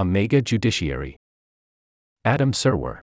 [0.00, 1.16] A MAGA judiciary.
[2.24, 3.00] Adam Serwer.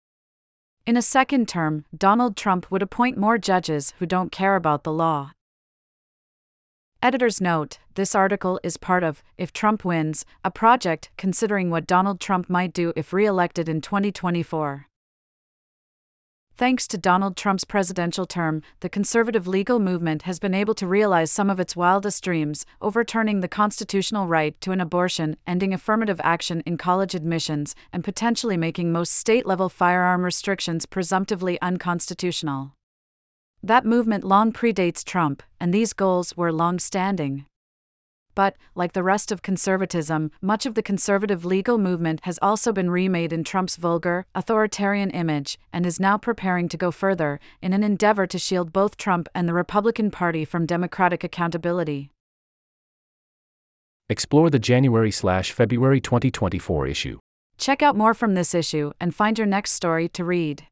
[0.86, 4.94] In a second term, Donald Trump would appoint more judges who don't care about the
[4.94, 5.32] law.
[7.02, 12.18] Editor's note this article is part of If Trump Wins, a project considering what Donald
[12.18, 14.86] Trump might do if re elected in 2024.
[16.58, 21.30] Thanks to Donald Trump's presidential term, the conservative legal movement has been able to realize
[21.30, 26.62] some of its wildest dreams, overturning the constitutional right to an abortion, ending affirmative action
[26.64, 32.72] in college admissions, and potentially making most state level firearm restrictions presumptively unconstitutional.
[33.62, 37.44] That movement long predates Trump, and these goals were long standing.
[38.36, 42.90] But, like the rest of conservatism, much of the conservative legal movement has also been
[42.90, 47.82] remade in Trump's vulgar, authoritarian image, and is now preparing to go further, in an
[47.82, 52.10] endeavor to shield both Trump and the Republican Party from democratic accountability.
[54.10, 57.18] Explore the January slash February 2024 issue.
[57.56, 60.66] Check out more from this issue and find your next story to read.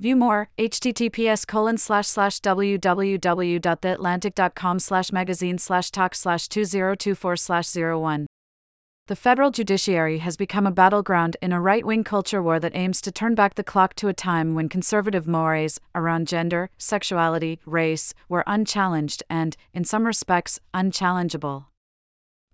[0.00, 8.26] View more, https colon slash slash www.theatlantic.com slash magazine slash talk slash 2024 slash 01.
[9.08, 13.02] The federal judiciary has become a battleground in a right wing culture war that aims
[13.02, 18.14] to turn back the clock to a time when conservative mores around gender, sexuality, race
[18.26, 21.69] were unchallenged and, in some respects, unchallengeable.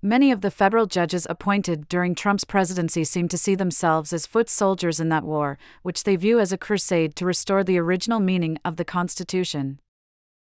[0.06, 4.48] Many of the federal judges appointed during Trump's presidency seem to see themselves as foot
[4.48, 8.56] soldiers in that war, which they view as a crusade to restore the original meaning
[8.64, 9.80] of the Constitution.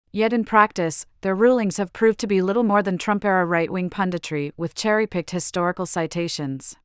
[0.09, 3.69] Yet in practice, their rulings have proved to be little more than Trump era right
[3.69, 6.77] wing punditry with cherry picked historical citations.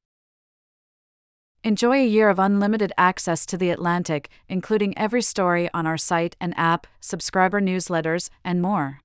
[1.62, 6.34] Enjoy a year of unlimited access to The Atlantic, including every story on our site
[6.40, 9.02] and app, subscriber newsletters, and more.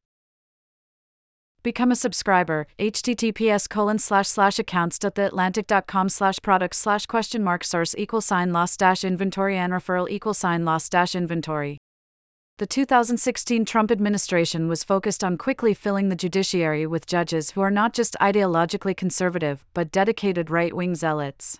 [1.64, 8.22] Become a subscriber, https colon slash slash accounts.theatlantic.com slash products slash question mark source equal
[8.22, 11.78] sign loss dash inventory and referral equal sign loss dash inventory.
[12.58, 17.72] The 2016 Trump administration was focused on quickly filling the judiciary with judges who are
[17.72, 21.60] not just ideologically conservative, but dedicated right wing zealots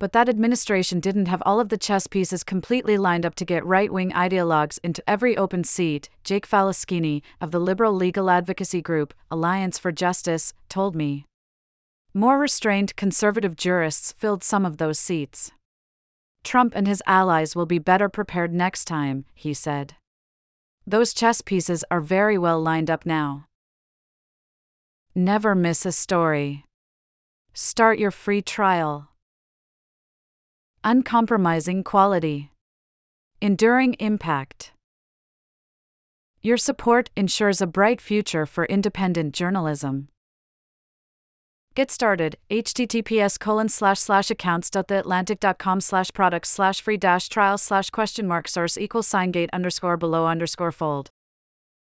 [0.00, 3.64] but that administration didn't have all of the chess pieces completely lined up to get
[3.66, 9.12] right wing ideologues into every open seat, Jake Faleschini, of the liberal legal advocacy group,
[9.30, 11.26] Alliance for Justice, told me.
[12.14, 15.52] More restrained conservative jurists filled some of those seats.
[16.42, 19.96] Trump and his allies will be better prepared next time, he said.
[20.86, 23.44] Those chess pieces are very well lined up now.
[25.14, 26.64] Never miss a story.
[27.52, 29.09] Start your free trial.
[30.82, 32.52] Uncompromising quality.
[33.42, 34.72] Enduring impact.
[36.40, 40.08] Your support ensures a bright future for independent journalism.
[41.74, 48.26] Get started, https colon slash slash accounts.theatlantic.com slash products slash free dash trial slash question
[48.26, 51.10] mark source equals sign gate underscore below underscore fold.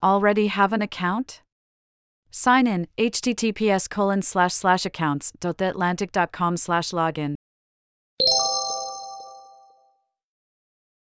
[0.03, 1.43] Already have an account?
[2.33, 7.37] Sign in, https colon slash slash accounts.theatlantic.com slash login.